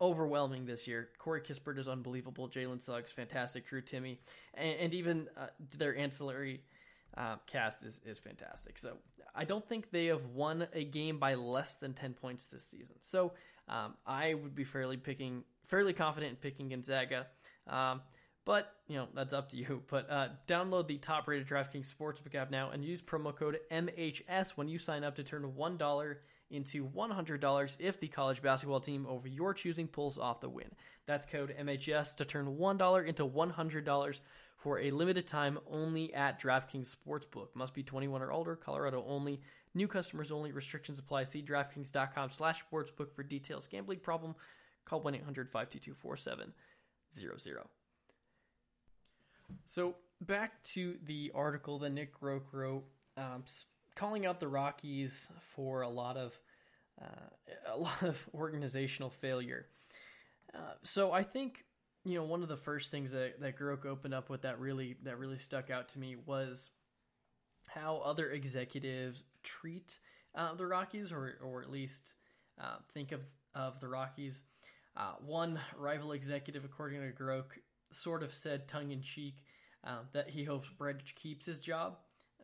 overwhelming 0.01 0.65
this 0.65 0.87
year. 0.87 1.09
Corey 1.17 1.41
Kispert 1.41 1.77
is 1.77 1.87
unbelievable. 1.87 2.47
Jalen 2.47 2.81
Suggs, 2.81 3.11
fantastic. 3.11 3.67
Drew 3.67 3.81
Timme, 3.81 4.17
and, 4.53 4.79
and 4.79 4.93
even 4.93 5.27
uh, 5.37 5.47
their 5.77 5.95
ancillary 5.97 6.61
uh, 7.17 7.35
cast 7.45 7.83
is, 7.83 7.99
is 8.05 8.19
fantastic. 8.19 8.77
So 8.77 8.97
I 9.35 9.45
don't 9.45 9.67
think 9.67 9.91
they 9.91 10.07
have 10.07 10.25
won 10.27 10.67
a 10.73 10.83
game 10.83 11.19
by 11.19 11.35
less 11.35 11.75
than 11.75 11.93
10 11.93 12.13
points 12.13 12.45
this 12.45 12.65
season. 12.65 12.95
So 13.01 13.33
um, 13.67 13.95
I 14.05 14.33
would 14.33 14.55
be 14.55 14.63
fairly 14.63 14.97
picking, 14.97 15.43
fairly 15.67 15.93
confident 15.93 16.31
in 16.31 16.35
picking 16.37 16.69
Gonzaga. 16.69 17.27
Um, 17.67 18.01
but, 18.45 18.73
you 18.87 18.97
know, 18.97 19.07
that's 19.13 19.33
up 19.33 19.49
to 19.49 19.57
you. 19.57 19.83
But 19.89 20.09
uh, 20.09 20.29
download 20.47 20.87
the 20.87 20.97
top 20.97 21.27
rated 21.27 21.47
DraftKings 21.47 21.93
Sportsbook 21.93 22.35
app 22.35 22.51
now 22.51 22.71
and 22.71 22.83
use 22.83 23.01
promo 23.01 23.35
code 23.35 23.59
MHS 23.71 24.51
when 24.51 24.67
you 24.67 24.77
sign 24.79 25.03
up 25.03 25.15
to 25.15 25.23
turn 25.23 25.43
$1 25.43 26.15
into 26.53 26.87
$100 26.87 27.77
if 27.79 27.99
the 27.99 28.07
college 28.07 28.41
basketball 28.41 28.79
team 28.79 29.05
over 29.07 29.27
your 29.27 29.53
choosing 29.53 29.87
pulls 29.87 30.17
off 30.17 30.39
the 30.39 30.49
win. 30.49 30.71
That's 31.05 31.25
code 31.25 31.53
MHS 31.59 32.15
to 32.15 32.25
turn 32.25 32.57
$1 32.57 33.05
into 33.05 33.27
$100 33.27 34.19
for 34.57 34.79
a 34.79 34.91
limited 34.91 35.27
time 35.27 35.59
only 35.69 36.13
at 36.13 36.39
DraftKings 36.39 36.95
Sportsbook. 36.95 37.47
Must 37.53 37.73
be 37.73 37.83
21 37.83 38.21
or 38.21 38.31
older, 38.31 38.55
Colorado 38.55 39.03
only. 39.07 39.41
New 39.73 39.87
customers 39.87 40.31
only. 40.31 40.51
Restrictions 40.51 40.99
apply. 40.99 41.25
See 41.25 41.41
DraftKings.com 41.41 42.29
slash 42.29 42.63
sportsbook 42.71 43.11
for 43.13 43.23
details. 43.23 43.67
Gambling 43.67 43.99
problem? 43.99 44.35
Call 44.85 45.01
1-800-522-4700. 45.01 46.53
So 49.65 49.95
back 50.21 50.63
to 50.63 50.95
the 51.05 51.31
article 51.35 51.79
that 51.79 51.89
Nick 51.91 52.19
Groke 52.19 52.51
wrote, 52.51 52.85
um, 53.17 53.43
calling 53.95 54.25
out 54.25 54.39
the 54.39 54.47
Rockies 54.47 55.27
for 55.55 55.81
a 55.81 55.89
lot 55.89 56.17
of 56.17 56.37
uh, 57.01 57.73
a 57.73 57.77
lot 57.77 58.03
of 58.03 58.27
organizational 58.33 59.09
failure. 59.09 59.67
Uh, 60.53 60.73
so 60.83 61.11
I 61.11 61.23
think 61.23 61.65
you 62.05 62.15
know 62.15 62.23
one 62.23 62.43
of 62.43 62.49
the 62.49 62.57
first 62.57 62.91
things 62.91 63.11
that 63.11 63.39
that 63.41 63.57
Groke 63.57 63.85
opened 63.85 64.13
up 64.13 64.29
with 64.29 64.43
that 64.43 64.59
really 64.59 64.97
that 65.03 65.17
really 65.17 65.37
stuck 65.37 65.69
out 65.69 65.89
to 65.89 65.99
me 65.99 66.15
was 66.25 66.69
how 67.67 67.97
other 67.97 68.29
executives 68.29 69.23
treat 69.41 69.99
uh, 70.35 70.53
the 70.53 70.65
Rockies, 70.65 71.11
or 71.11 71.37
or 71.43 71.61
at 71.61 71.71
least 71.71 72.13
uh, 72.59 72.77
think 72.93 73.11
of 73.11 73.23
of 73.55 73.79
the 73.79 73.87
Rockies. 73.87 74.43
Uh, 74.95 75.13
one 75.25 75.59
rival 75.75 76.11
executive, 76.11 76.65
according 76.65 77.01
to 77.01 77.11
Groke, 77.11 77.57
sort 77.91 78.21
of 78.21 78.31
said 78.31 78.67
tongue 78.67 78.91
in 78.91 79.01
cheek 79.01 79.37
uh, 79.83 79.99
that 80.13 80.29
he 80.29 80.43
hopes 80.43 80.69
Bridich 80.77 81.15
keeps 81.15 81.45
his 81.45 81.61
job, 81.61 81.97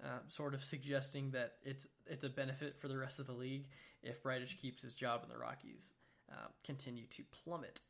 uh, 0.03 0.19
sort 0.29 0.53
of 0.53 0.63
suggesting 0.63 1.31
that 1.31 1.53
it's 1.63 1.87
it's 2.05 2.23
a 2.23 2.29
benefit 2.29 2.79
for 2.79 2.87
the 2.87 2.97
rest 2.97 3.19
of 3.19 3.27
the 3.27 3.33
league 3.33 3.67
if 4.01 4.23
Bridich 4.23 4.57
keeps 4.57 4.81
his 4.81 4.95
job 4.95 5.21
and 5.23 5.31
the 5.31 5.37
Rockies 5.37 5.93
uh, 6.31 6.47
continue 6.63 7.05
to 7.07 7.23
plummet. 7.31 7.81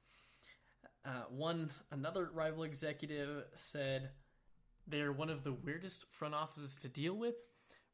Uh, 1.06 1.24
one 1.30 1.70
another 1.92 2.30
rival 2.34 2.64
executive 2.64 3.44
said 3.54 4.10
they're 4.88 5.12
one 5.12 5.30
of 5.30 5.44
the 5.44 5.54
weirdest 5.54 6.06
front 6.12 6.34
offices 6.34 6.78
to 6.82 6.88
deal 6.88 7.14
with. 7.14 7.36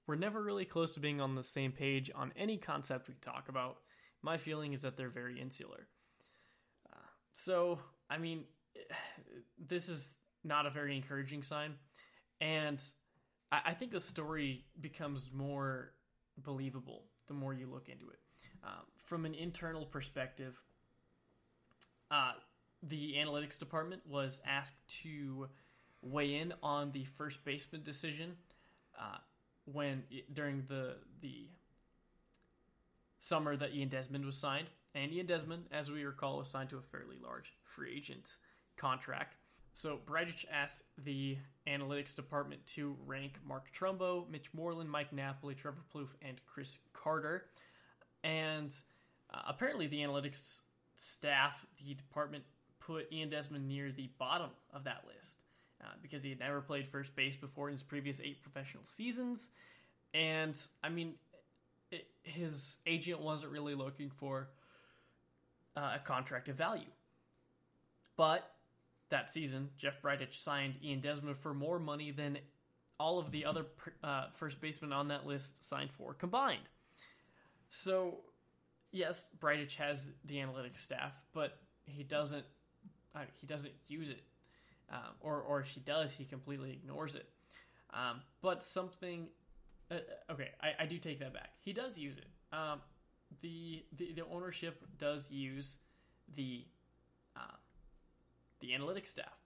We're 0.07 0.15
never 0.15 0.41
really 0.41 0.65
close 0.65 0.91
to 0.93 0.99
being 0.99 1.19
on 1.19 1.35
the 1.35 1.43
same 1.43 1.71
page 1.71 2.11
on 2.13 2.31
any 2.35 2.57
concept 2.57 3.07
we 3.07 3.15
talk 3.21 3.49
about. 3.49 3.77
My 4.21 4.37
feeling 4.37 4.73
is 4.73 4.83
that 4.83 4.97
they're 4.97 5.09
very 5.09 5.39
insular. 5.39 5.87
Uh, 6.91 6.97
so, 7.33 7.79
I 8.09 8.17
mean, 8.17 8.45
this 9.57 9.89
is 9.89 10.17
not 10.43 10.65
a 10.65 10.69
very 10.69 10.95
encouraging 10.95 11.43
sign. 11.43 11.75
And 12.39 12.81
I, 13.51 13.61
I 13.67 13.73
think 13.73 13.91
the 13.91 13.99
story 13.99 14.65
becomes 14.79 15.31
more 15.33 15.91
believable 16.37 17.03
the 17.27 17.33
more 17.33 17.53
you 17.53 17.67
look 17.67 17.89
into 17.89 18.09
it. 18.09 18.19
Um, 18.63 18.85
from 19.03 19.25
an 19.25 19.33
internal 19.33 19.85
perspective, 19.85 20.59
uh, 22.11 22.33
the 22.81 23.15
analytics 23.17 23.57
department 23.57 24.01
was 24.07 24.41
asked 24.45 24.73
to 25.03 25.49
weigh 26.01 26.35
in 26.35 26.53
on 26.61 26.91
the 26.91 27.05
first 27.17 27.43
baseman 27.43 27.83
decision 27.83 28.35
uh, 28.99 29.17
when 29.65 30.03
during 30.31 30.63
the 30.67 30.97
the 31.21 31.47
summer 33.19 33.55
that 33.57 33.73
Ian 33.73 33.89
Desmond 33.89 34.25
was 34.25 34.37
signed. 34.37 34.67
And 34.93 35.11
Ian 35.11 35.25
Desmond, 35.25 35.65
as 35.71 35.91
we 35.91 36.03
recall, 36.03 36.37
was 36.37 36.49
signed 36.49 36.69
to 36.69 36.77
a 36.77 36.81
fairly 36.81 37.17
large 37.21 37.53
free 37.63 37.93
agent 37.95 38.37
contract. 38.77 39.35
So 39.75 39.99
Bridich 40.05 40.45
asked 40.49 40.83
the 40.97 41.37
analytics 41.67 42.15
department 42.15 42.65
to 42.67 42.95
rank 43.05 43.33
Mark 43.45 43.65
Trumbo, 43.77 44.27
Mitch 44.29 44.47
Moreland, 44.53 44.89
Mike 44.89 45.11
Napoli, 45.11 45.53
Trevor 45.53 45.83
Plouffe, 45.93 46.15
and 46.21 46.39
Chris 46.45 46.77
Carter. 46.93 47.47
And 48.23 48.73
uh, 49.33 49.41
apparently, 49.45 49.87
the 49.87 49.97
analytics 49.97 50.61
staff, 50.95 51.65
the 51.85 51.93
department, 51.93 52.45
put 52.79 53.11
Ian 53.11 53.29
Desmond 53.29 53.67
near 53.67 53.91
the 53.91 54.09
bottom 54.17 54.51
of 54.73 54.85
that 54.85 55.03
list 55.13 55.39
uh, 55.83 55.89
because 56.01 56.23
he 56.23 56.29
had 56.29 56.39
never 56.39 56.61
played 56.61 56.87
first 56.87 57.13
base 57.13 57.35
before 57.35 57.67
in 57.67 57.73
his 57.73 57.83
previous 57.83 58.21
eight 58.21 58.41
professional 58.41 58.85
seasons. 58.85 59.49
And 60.13 60.57
I 60.85 60.87
mean, 60.87 61.15
it, 61.91 62.07
his 62.23 62.77
agent 62.87 63.19
wasn't 63.19 63.51
really 63.51 63.75
looking 63.75 64.09
for 64.09 64.47
uh, 65.75 65.95
a 65.95 65.99
contract 65.99 66.47
of 66.47 66.55
value. 66.55 66.87
But 68.15 68.54
that 69.09 69.29
season, 69.29 69.69
Jeff 69.77 70.01
Bridich 70.01 70.33
signed 70.41 70.75
Ian 70.83 70.99
Desmond 70.99 71.37
for 71.37 71.53
more 71.53 71.79
money 71.79 72.11
than 72.11 72.39
all 72.99 73.19
of 73.19 73.31
the 73.31 73.45
other 73.45 73.65
uh, 74.03 74.27
first 74.33 74.61
basemen 74.61 74.93
on 74.93 75.09
that 75.09 75.25
list 75.25 75.63
signed 75.63 75.91
for 75.91 76.13
combined. 76.13 76.63
So, 77.69 78.19
yes, 78.91 79.27
Bridich 79.39 79.75
has 79.75 80.09
the 80.23 80.35
analytics 80.35 80.79
staff, 80.79 81.13
but 81.33 81.57
he 81.85 82.03
doesn't. 82.03 82.45
Uh, 83.15 83.21
he 83.39 83.47
doesn't 83.47 83.73
use 83.87 84.09
it, 84.09 84.23
um, 84.91 85.13
or 85.21 85.41
or 85.41 85.61
if 85.61 85.67
he 85.67 85.79
does, 85.79 86.11
he 86.11 86.25
completely 86.25 86.71
ignores 86.71 87.15
it. 87.15 87.29
Um, 87.93 88.21
but 88.41 88.63
something. 88.63 89.27
Uh, 89.89 89.99
okay, 90.31 90.49
I, 90.61 90.83
I 90.83 90.85
do 90.85 90.97
take 90.97 91.19
that 91.19 91.33
back. 91.33 91.51
He 91.59 91.71
does 91.71 91.97
use 91.97 92.17
it. 92.17 92.27
Um, 92.51 92.81
the, 93.41 93.85
the 93.95 94.13
the 94.13 94.25
ownership 94.25 94.83
does 94.97 95.29
use 95.29 95.77
the 96.33 96.65
uh, 97.35 97.55
the 98.65 98.73
analytics 98.73 99.07
staff. 99.07 99.37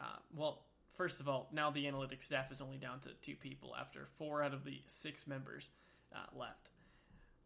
Uh, 0.00 0.16
well, 0.34 0.62
first 0.96 1.20
of 1.20 1.28
all, 1.28 1.48
now 1.52 1.70
the 1.70 1.84
analytics 1.84 2.24
staff 2.24 2.50
is 2.52 2.60
only 2.60 2.76
down 2.76 3.00
to 3.00 3.10
two 3.22 3.36
people 3.36 3.74
after 3.78 4.08
four 4.16 4.42
out 4.42 4.54
of 4.54 4.64
the 4.64 4.80
six 4.86 5.26
members 5.26 5.70
uh, 6.14 6.38
left. 6.38 6.70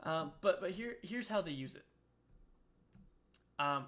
Um, 0.02 0.33
but 0.40 0.61
but 0.61 0.73
here 0.73 0.97
here's 1.02 1.28
how 1.28 1.40
they 1.40 1.52
use 1.52 1.76
it. 1.76 1.85
Um, 3.59 3.87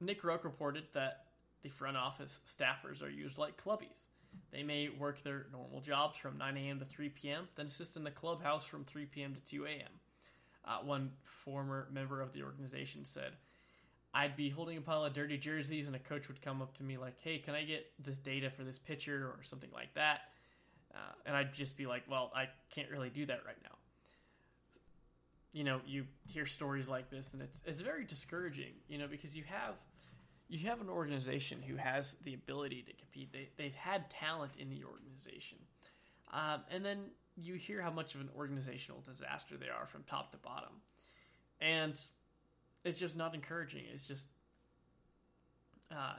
Nick 0.00 0.22
Groke 0.22 0.44
reported 0.44 0.84
that 0.94 1.26
the 1.62 1.68
front 1.68 1.96
office 1.96 2.40
staffers 2.46 3.02
are 3.02 3.10
used 3.10 3.38
like 3.38 3.62
clubbies. 3.62 4.06
They 4.52 4.62
may 4.62 4.88
work 4.88 5.22
their 5.22 5.46
normal 5.50 5.80
jobs 5.80 6.18
from 6.18 6.38
9 6.38 6.56
a.m. 6.56 6.78
to 6.78 6.84
3 6.84 7.08
p.m., 7.08 7.48
then 7.56 7.66
assist 7.66 7.96
in 7.96 8.04
the 8.04 8.10
clubhouse 8.10 8.64
from 8.64 8.84
3 8.84 9.06
p.m. 9.06 9.34
to 9.34 9.40
2 9.40 9.64
a.m. 9.64 10.00
Uh, 10.64 10.78
one 10.84 11.12
former 11.24 11.88
member 11.90 12.20
of 12.20 12.32
the 12.32 12.42
organization 12.42 13.04
said, 13.04 13.32
I'd 14.16 14.34
be 14.34 14.48
holding 14.48 14.78
a 14.78 14.80
pile 14.80 15.04
of 15.04 15.12
dirty 15.12 15.36
jerseys, 15.36 15.86
and 15.86 15.94
a 15.94 15.98
coach 15.98 16.26
would 16.28 16.40
come 16.40 16.62
up 16.62 16.74
to 16.78 16.82
me 16.82 16.96
like, 16.96 17.18
"Hey, 17.20 17.38
can 17.38 17.54
I 17.54 17.64
get 17.64 17.92
this 18.02 18.18
data 18.18 18.48
for 18.48 18.64
this 18.64 18.78
pitcher 18.78 19.26
or 19.26 19.42
something 19.42 19.70
like 19.72 19.92
that?" 19.92 20.32
Uh, 20.94 21.12
and 21.26 21.36
I'd 21.36 21.52
just 21.52 21.76
be 21.76 21.86
like, 21.86 22.04
"Well, 22.08 22.32
I 22.34 22.48
can't 22.70 22.90
really 22.90 23.10
do 23.10 23.26
that 23.26 23.44
right 23.44 23.62
now." 23.62 23.76
You 25.52 25.64
know, 25.64 25.82
you 25.86 26.06
hear 26.24 26.46
stories 26.46 26.88
like 26.88 27.10
this, 27.10 27.34
and 27.34 27.42
it's 27.42 27.62
it's 27.66 27.82
very 27.82 28.04
discouraging. 28.04 28.72
You 28.88 28.96
know, 28.96 29.06
because 29.06 29.36
you 29.36 29.44
have 29.44 29.74
you 30.48 30.66
have 30.66 30.80
an 30.80 30.88
organization 30.88 31.60
who 31.60 31.76
has 31.76 32.16
the 32.24 32.32
ability 32.32 32.84
to 32.84 32.94
compete. 32.94 33.34
They 33.34 33.50
they've 33.58 33.74
had 33.74 34.08
talent 34.08 34.56
in 34.56 34.70
the 34.70 34.82
organization, 34.84 35.58
um, 36.32 36.62
and 36.70 36.82
then 36.82 37.10
you 37.36 37.56
hear 37.56 37.82
how 37.82 37.90
much 37.90 38.14
of 38.14 38.22
an 38.22 38.30
organizational 38.34 39.02
disaster 39.02 39.58
they 39.58 39.68
are 39.68 39.86
from 39.86 40.04
top 40.04 40.32
to 40.32 40.38
bottom, 40.38 40.80
and 41.60 42.00
it's 42.86 43.00
just 43.00 43.16
not 43.16 43.34
encouraging. 43.34 43.82
It's 43.92 44.06
just 44.06 44.28
uh, 45.90 46.14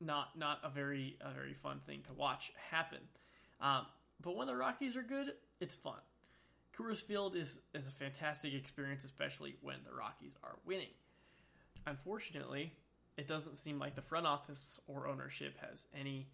not 0.00 0.38
not 0.38 0.60
a 0.62 0.70
very 0.70 1.16
a 1.20 1.32
very 1.32 1.54
fun 1.54 1.80
thing 1.86 2.02
to 2.06 2.12
watch 2.12 2.52
happen. 2.70 3.00
Um, 3.60 3.86
but 4.20 4.36
when 4.36 4.46
the 4.46 4.56
Rockies 4.56 4.96
are 4.96 5.02
good, 5.02 5.32
it's 5.60 5.74
fun. 5.74 5.98
Coors 6.78 7.02
Field 7.02 7.34
is 7.34 7.58
is 7.74 7.88
a 7.88 7.90
fantastic 7.90 8.54
experience, 8.54 9.04
especially 9.04 9.56
when 9.62 9.76
the 9.84 9.94
Rockies 9.94 10.34
are 10.44 10.56
winning. 10.64 10.94
Unfortunately, 11.86 12.72
it 13.16 13.26
doesn't 13.26 13.56
seem 13.56 13.78
like 13.78 13.96
the 13.96 14.02
front 14.02 14.26
office 14.26 14.78
or 14.86 15.08
ownership 15.08 15.56
has 15.68 15.86
any 15.98 16.28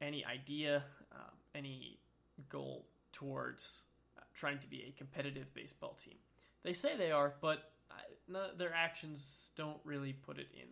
any 0.00 0.24
idea, 0.24 0.82
uh, 1.12 1.30
any 1.54 1.98
goal 2.48 2.86
towards 3.12 3.82
uh, 4.18 4.22
trying 4.34 4.58
to 4.58 4.66
be 4.66 4.84
a 4.88 4.98
competitive 4.98 5.54
baseball 5.54 5.96
team. 6.02 6.16
They 6.64 6.72
say 6.72 6.96
they 6.96 7.12
are, 7.12 7.34
but 7.40 7.73
no, 8.28 8.48
their 8.56 8.72
actions 8.74 9.50
don't 9.56 9.78
really 9.84 10.12
put 10.12 10.38
it 10.38 10.48
in 10.54 10.68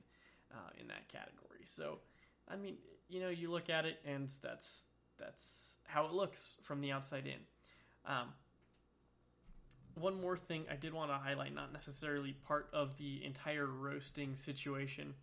uh, 0.52 0.70
in 0.80 0.88
that 0.88 1.08
category. 1.08 1.62
So, 1.64 1.98
I 2.48 2.56
mean, 2.56 2.76
you 3.08 3.20
know, 3.20 3.28
you 3.28 3.50
look 3.50 3.70
at 3.70 3.84
it, 3.84 4.00
and 4.04 4.30
that's 4.42 4.84
that's 5.18 5.76
how 5.86 6.06
it 6.06 6.12
looks 6.12 6.56
from 6.62 6.80
the 6.80 6.92
outside 6.92 7.26
in. 7.26 7.40
Um, 8.04 8.28
one 9.94 10.20
more 10.20 10.36
thing 10.36 10.64
I 10.70 10.76
did 10.76 10.94
want 10.94 11.10
to 11.10 11.18
highlight, 11.18 11.54
not 11.54 11.72
necessarily 11.72 12.32
part 12.32 12.68
of 12.72 12.96
the 12.96 13.22
entire 13.24 13.66
roasting 13.66 14.36
situation, 14.36 15.14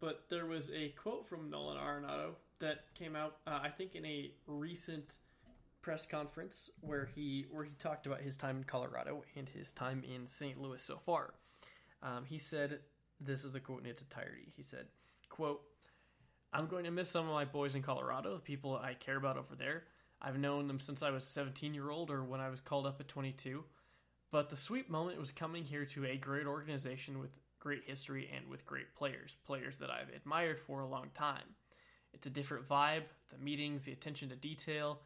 but 0.00 0.24
there 0.30 0.46
was 0.46 0.70
a 0.70 0.90
quote 0.90 1.28
from 1.28 1.50
Nolan 1.50 1.76
Arenado 1.76 2.34
that 2.60 2.94
came 2.94 3.16
out, 3.16 3.36
uh, 3.46 3.58
I 3.62 3.68
think, 3.68 3.94
in 3.94 4.06
a 4.06 4.30
recent 4.46 5.16
press 5.82 6.06
conference 6.06 6.70
where 6.80 7.06
he 7.14 7.46
where 7.50 7.64
he 7.64 7.70
talked 7.78 8.06
about 8.06 8.20
his 8.20 8.36
time 8.36 8.58
in 8.58 8.64
Colorado 8.64 9.24
and 9.36 9.48
his 9.48 9.72
time 9.72 10.04
in 10.04 10.26
St. 10.26 10.60
Louis 10.60 10.82
so 10.82 10.98
far. 11.04 11.34
Um, 12.02 12.24
he 12.24 12.38
said, 12.38 12.80
"This 13.20 13.44
is 13.44 13.52
the 13.52 13.60
quote 13.60 13.80
in 13.80 13.86
its 13.86 14.02
entirety." 14.02 14.52
He 14.56 14.62
said, 14.62 14.86
"Quote." 15.28 15.62
I'm 16.50 16.66
going 16.66 16.84
to 16.84 16.90
miss 16.90 17.10
some 17.10 17.28
of 17.28 17.34
my 17.34 17.44
boys 17.44 17.74
in 17.74 17.82
Colorado, 17.82 18.32
the 18.32 18.40
people 18.40 18.74
I 18.74 18.94
care 18.94 19.18
about 19.18 19.36
over 19.36 19.54
there. 19.54 19.84
I've 20.20 20.38
known 20.38 20.66
them 20.66 20.80
since 20.80 21.02
I 21.02 21.10
was 21.10 21.24
17 21.24 21.74
year 21.74 21.90
old 21.90 22.10
or 22.10 22.24
when 22.24 22.40
I 22.40 22.48
was 22.48 22.60
called 22.60 22.86
up 22.86 23.00
at 23.00 23.08
22. 23.08 23.64
But 24.30 24.48
the 24.48 24.56
sweet 24.56 24.90
moment 24.90 25.18
was 25.18 25.30
coming 25.30 25.64
here 25.64 25.84
to 25.86 26.06
a 26.06 26.16
great 26.16 26.46
organization 26.46 27.18
with 27.18 27.30
great 27.58 27.84
history 27.86 28.30
and 28.34 28.48
with 28.48 28.66
great 28.66 28.94
players, 28.94 29.36
players 29.46 29.78
that 29.78 29.90
I've 29.90 30.14
admired 30.14 30.60
for 30.60 30.80
a 30.80 30.88
long 30.88 31.10
time. 31.14 31.54
It's 32.12 32.26
a 32.26 32.30
different 32.30 32.68
vibe, 32.68 33.04
the 33.30 33.38
meetings, 33.38 33.84
the 33.84 33.92
attention 33.92 34.28
to 34.30 34.36
detail. 34.36 35.00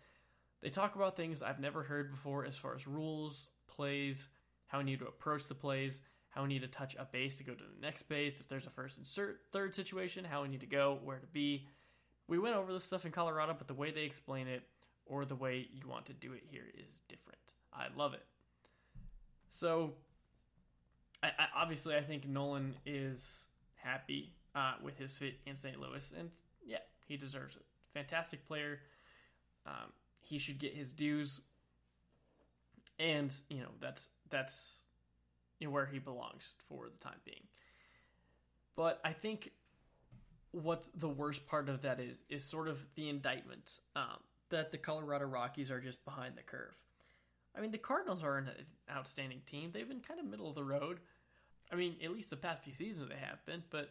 They 0.60 0.70
talk 0.70 0.94
about 0.94 1.16
things 1.16 1.42
I've 1.42 1.60
never 1.60 1.82
heard 1.82 2.10
before 2.10 2.44
as 2.44 2.56
far 2.56 2.74
as 2.74 2.86
rules, 2.86 3.48
plays, 3.68 4.28
how 4.66 4.78
I 4.78 4.82
need 4.82 5.00
to 5.00 5.06
approach 5.06 5.48
the 5.48 5.54
plays, 5.54 6.00
how 6.32 6.42
we 6.42 6.48
need 6.48 6.62
to 6.62 6.68
touch 6.68 6.96
a 6.98 7.04
base 7.04 7.38
to 7.38 7.44
go 7.44 7.52
to 7.52 7.62
the 7.62 7.80
next 7.80 8.04
base, 8.04 8.40
if 8.40 8.48
there's 8.48 8.66
a 8.66 8.70
first 8.70 8.96
and 8.96 9.06
third 9.52 9.74
situation, 9.74 10.24
how 10.24 10.42
we 10.42 10.48
need 10.48 10.60
to 10.60 10.66
go, 10.66 10.98
where 11.04 11.18
to 11.18 11.26
be. 11.26 11.68
We 12.26 12.38
went 12.38 12.56
over 12.56 12.72
this 12.72 12.84
stuff 12.84 13.04
in 13.04 13.12
Colorado, 13.12 13.54
but 13.56 13.68
the 13.68 13.74
way 13.74 13.90
they 13.90 14.04
explain 14.04 14.48
it 14.48 14.62
or 15.04 15.24
the 15.26 15.36
way 15.36 15.68
you 15.72 15.86
want 15.86 16.06
to 16.06 16.14
do 16.14 16.32
it 16.32 16.42
here 16.50 16.64
is 16.74 16.88
different. 17.08 17.38
I 17.72 17.86
love 17.94 18.14
it. 18.14 18.24
So, 19.50 19.92
I, 21.22 21.28
I, 21.28 21.46
obviously, 21.54 21.94
I 21.96 22.00
think 22.00 22.26
Nolan 22.26 22.76
is 22.86 23.46
happy 23.74 24.32
uh, 24.54 24.74
with 24.82 24.98
his 24.98 25.16
fit 25.18 25.34
in 25.46 25.56
St. 25.56 25.78
Louis, 25.78 26.14
and 26.18 26.30
yeah, 26.64 26.78
he 27.06 27.18
deserves 27.18 27.56
it. 27.56 27.62
Fantastic 27.92 28.46
player. 28.46 28.80
Um, 29.66 29.92
he 30.22 30.38
should 30.38 30.58
get 30.58 30.74
his 30.74 30.92
dues, 30.92 31.40
and 32.98 33.34
you 33.50 33.58
know 33.58 33.70
that's 33.80 34.08
that's 34.30 34.80
where 35.70 35.86
he 35.86 35.98
belongs 35.98 36.54
for 36.68 36.88
the 36.88 36.98
time 37.04 37.20
being. 37.24 37.44
But 38.74 39.00
I 39.04 39.12
think 39.12 39.52
what 40.52 40.84
the 40.94 41.08
worst 41.08 41.46
part 41.46 41.68
of 41.68 41.82
that 41.82 42.00
is 42.00 42.22
is 42.28 42.44
sort 42.44 42.68
of 42.68 42.84
the 42.94 43.08
indictment 43.08 43.80
um, 43.96 44.20
that 44.50 44.70
the 44.70 44.78
Colorado 44.78 45.26
Rockies 45.26 45.70
are 45.70 45.80
just 45.80 46.04
behind 46.04 46.36
the 46.36 46.42
curve. 46.42 46.74
I 47.56 47.60
mean, 47.60 47.70
the 47.70 47.78
Cardinals 47.78 48.22
are 48.22 48.38
an 48.38 48.50
outstanding 48.90 49.42
team. 49.46 49.70
They've 49.72 49.88
been 49.88 50.00
kind 50.00 50.20
of 50.20 50.26
middle 50.26 50.48
of 50.48 50.54
the 50.54 50.64
road. 50.64 51.00
I 51.70 51.74
mean, 51.74 51.96
at 52.02 52.10
least 52.10 52.30
the 52.30 52.36
past 52.36 52.62
few 52.62 52.74
seasons 52.74 53.08
they 53.08 53.16
have 53.16 53.44
been, 53.46 53.62
but 53.70 53.90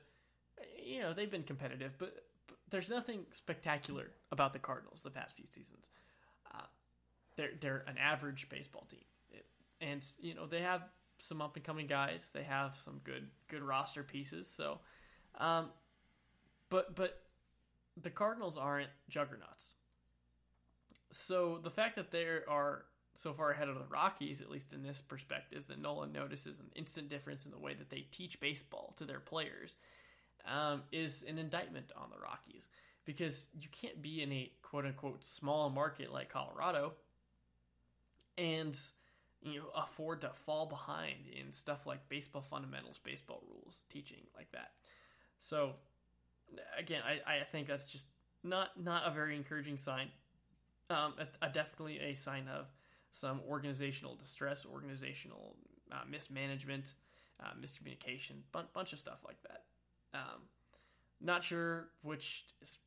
you 0.83 1.01
know 1.01 1.13
they've 1.13 1.31
been 1.31 1.43
competitive. 1.43 1.93
But, 1.97 2.25
but 2.47 2.57
there's 2.69 2.89
nothing 2.89 3.25
spectacular 3.31 4.11
about 4.31 4.53
the 4.53 4.59
Cardinals 4.59 5.01
the 5.01 5.09
past 5.09 5.35
few 5.35 5.45
seasons. 5.49 5.89
Uh, 6.53 6.65
they're 7.35 7.51
they're 7.59 7.83
an 7.87 7.97
average 7.97 8.49
baseball 8.49 8.85
team, 8.89 9.03
it, 9.31 9.45
and 9.79 10.05
you 10.19 10.35
know 10.35 10.45
they 10.45 10.61
have 10.61 10.83
some 11.21 11.41
up 11.41 11.55
and 11.55 11.63
coming 11.63 11.87
guys. 11.87 12.31
They 12.33 12.43
have 12.43 12.77
some 12.83 12.99
good 13.03 13.27
good 13.47 13.61
roster 13.61 14.03
pieces. 14.03 14.47
So, 14.47 14.79
um, 15.39 15.69
but 16.69 16.95
but 16.95 17.21
the 17.95 18.09
Cardinals 18.09 18.57
aren't 18.57 18.89
juggernauts. 19.07 19.75
So 21.11 21.59
the 21.63 21.69
fact 21.69 21.95
that 21.97 22.11
they 22.11 22.25
are 22.47 22.85
so 23.15 23.33
far 23.33 23.51
ahead 23.51 23.67
of 23.67 23.75
the 23.75 23.85
Rockies, 23.89 24.41
at 24.41 24.49
least 24.49 24.73
in 24.73 24.83
this 24.83 25.01
perspective, 25.01 25.67
that 25.67 25.79
Nolan 25.79 26.11
notices 26.11 26.59
an 26.59 26.71
instant 26.75 27.09
difference 27.09 27.45
in 27.45 27.51
the 27.51 27.59
way 27.59 27.73
that 27.73 27.89
they 27.89 28.07
teach 28.09 28.39
baseball 28.39 28.95
to 28.97 29.05
their 29.05 29.19
players, 29.19 29.75
um, 30.45 30.83
is 30.91 31.23
an 31.27 31.37
indictment 31.37 31.91
on 31.95 32.09
the 32.09 32.17
Rockies 32.17 32.67
because 33.05 33.49
you 33.59 33.67
can't 33.71 34.01
be 34.01 34.23
in 34.23 34.31
a 34.31 34.51
quote 34.63 34.85
unquote 34.85 35.23
small 35.23 35.69
market 35.69 36.11
like 36.11 36.29
Colorado 36.29 36.93
and 38.37 38.77
you 39.41 39.59
know 39.59 39.65
afford 39.75 40.21
to 40.21 40.29
fall 40.29 40.65
behind 40.65 41.27
in 41.27 41.51
stuff 41.51 41.85
like 41.85 42.07
baseball 42.09 42.41
fundamentals, 42.41 42.99
baseball 42.99 43.43
rules, 43.49 43.81
teaching 43.89 44.21
like 44.35 44.51
that. 44.51 44.71
So 45.39 45.73
again, 46.77 47.01
I, 47.05 47.39
I 47.39 47.43
think 47.51 47.67
that's 47.67 47.85
just 47.85 48.07
not 48.43 48.81
not 48.81 49.07
a 49.07 49.11
very 49.11 49.35
encouraging 49.35 49.77
sign. 49.77 50.09
Um, 50.89 51.13
a, 51.19 51.45
a 51.45 51.49
definitely 51.49 51.99
a 51.99 52.13
sign 52.15 52.47
of 52.47 52.67
some 53.11 53.39
organizational 53.47 54.15
distress, 54.15 54.65
organizational 54.65 55.55
uh, 55.91 56.01
mismanagement, 56.09 56.93
uh, 57.41 57.51
miscommunication, 57.61 58.41
b- 58.53 58.59
bunch 58.73 58.93
of 58.93 58.99
stuff 58.99 59.19
like 59.25 59.41
that. 59.43 59.63
Um, 60.13 60.41
not 61.19 61.43
sure 61.43 61.89
which 62.03 62.45
is 62.61 62.79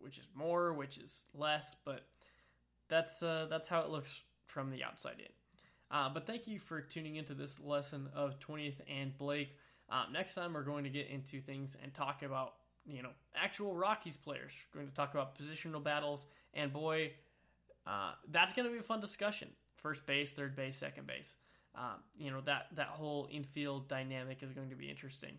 which 0.00 0.18
is 0.18 0.26
more, 0.34 0.72
which 0.72 0.98
is 0.98 1.24
less, 1.34 1.76
but 1.84 2.06
that's 2.88 3.22
uh, 3.22 3.46
that's 3.48 3.68
how 3.68 3.80
it 3.80 3.90
looks 3.90 4.22
from 4.46 4.70
the 4.70 4.84
outside 4.84 5.16
in. 5.18 5.37
Uh, 5.90 6.08
but 6.08 6.26
thank 6.26 6.46
you 6.46 6.58
for 6.58 6.80
tuning 6.80 7.16
into 7.16 7.34
this 7.34 7.60
lesson 7.60 8.08
of 8.14 8.38
20th 8.40 8.76
and 8.88 9.16
Blake. 9.16 9.56
Um, 9.90 10.12
next 10.12 10.34
time, 10.34 10.52
we're 10.52 10.62
going 10.62 10.84
to 10.84 10.90
get 10.90 11.08
into 11.08 11.40
things 11.40 11.76
and 11.82 11.94
talk 11.94 12.22
about, 12.22 12.54
you 12.86 13.02
know, 13.02 13.10
actual 13.34 13.74
Rockies 13.74 14.16
players. 14.16 14.52
We're 14.74 14.82
going 14.82 14.90
to 14.90 14.96
talk 14.96 15.14
about 15.14 15.38
positional 15.38 15.82
battles. 15.82 16.26
And 16.52 16.72
boy, 16.72 17.12
uh, 17.86 18.12
that's 18.30 18.52
going 18.52 18.66
to 18.66 18.72
be 18.72 18.78
a 18.78 18.82
fun 18.82 19.00
discussion. 19.00 19.48
First 19.76 20.04
base, 20.04 20.32
third 20.32 20.54
base, 20.54 20.76
second 20.76 21.06
base. 21.06 21.36
Um, 21.74 22.02
you 22.18 22.30
know, 22.30 22.42
that, 22.42 22.66
that 22.76 22.88
whole 22.88 23.28
infield 23.30 23.88
dynamic 23.88 24.42
is 24.42 24.52
going 24.52 24.70
to 24.70 24.76
be 24.76 24.90
interesting. 24.90 25.38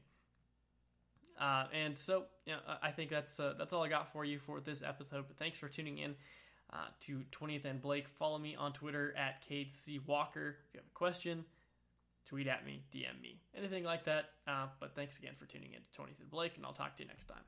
Uh, 1.40 1.66
and 1.74 1.98
so, 1.98 2.24
you 2.46 2.54
know, 2.54 2.60
I 2.82 2.92
think 2.92 3.10
that's 3.10 3.40
uh, 3.40 3.54
that's 3.58 3.72
all 3.72 3.82
I 3.82 3.88
got 3.88 4.12
for 4.12 4.26
you 4.26 4.40
for 4.40 4.60
this 4.60 4.84
episode. 4.84 5.26
But 5.28 5.38
thanks 5.38 5.58
for 5.58 5.70
tuning 5.70 5.98
in 5.98 6.16
uh, 6.74 6.88
to 7.02 7.24
20th 7.32 7.66
and 7.66 7.82
Blake. 7.82 8.08
Follow 8.08 8.38
me 8.38 8.56
on 8.56 8.74
Twitter 8.74 9.14
at 9.18 9.42
Cade 9.42 9.72
C. 9.72 10.00
Walker. 10.06 10.58
If 10.68 10.74
you 10.74 10.80
have 10.80 10.88
a 10.88 10.98
question, 10.98 11.46
tweet 12.26 12.48
at 12.48 12.66
me, 12.66 12.84
DM 12.94 13.22
me, 13.22 13.40
anything 13.56 13.84
like 13.84 14.06
that. 14.06 14.26
Uh, 14.48 14.68
but 14.80 14.96
thanks 14.96 15.18
again 15.18 15.34
for 15.38 15.46
tuning 15.46 15.74
in 15.74 15.80
to 15.80 16.02
20th 16.02 16.20
and 16.22 16.30
Blake, 16.30 16.58
and 16.58 16.66
I'll 16.66 16.74
talk 16.74 16.96
to 16.98 17.04
you 17.04 17.08
next 17.08 17.26
time. 17.26 17.44